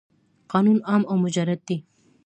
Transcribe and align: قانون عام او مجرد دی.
قانون 0.51 0.77
عام 0.89 1.03
او 1.09 1.15
مجرد 1.23 1.59
دی. 1.67 1.77